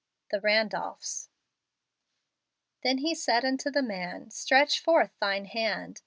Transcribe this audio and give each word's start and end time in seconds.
The 0.31 0.41
Randolphs." 0.41 1.29
Then 2.83 2.97
he 2.97 3.13
said 3.13 3.45
unto 3.45 3.69
the 3.69 3.83
man, 3.83 4.31
Stretch 4.31 4.79
forth 4.79 5.11
thine 5.19 5.45
hand. 5.45 5.99